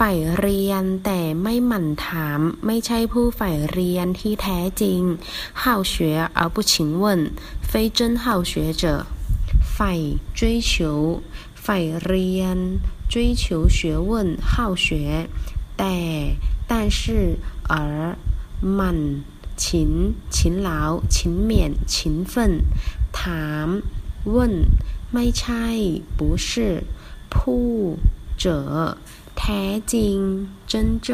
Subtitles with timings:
[0.04, 5.00] ่ายเรียนแต่ไม่หมั่นถาม ไม่ใช่ผู้ฝ่ายเรียนที่แท้จริง
[5.60, 5.94] 好学
[6.38, 6.72] 而不勤
[7.02, 7.04] 问
[7.70, 8.84] 非真好学者
[9.76, 10.00] ฝ่าย
[10.38, 10.40] 追
[10.70, 10.72] 求
[11.64, 12.58] ฝ่ายเรียน
[13.12, 13.44] 追求
[13.76, 13.78] 学
[14.08, 14.10] 问
[14.50, 14.54] 好
[14.84, 14.86] 学
[15.78, 15.96] แต่
[16.70, 17.00] 但是
[17.72, 17.74] 而
[18.76, 18.98] หมั่น
[19.56, 22.34] 勤勤劳勤勉勤奋
[23.18, 23.66] ถาม
[24.34, 24.36] 问
[25.12, 25.66] ไม่ใช่
[26.18, 26.48] 不是
[27.34, 27.68] ผู้
[28.42, 28.46] 者
[29.43, 29.63] แท้
[29.93, 30.17] จริง
[30.71, 30.73] 真
[31.05, 31.09] 正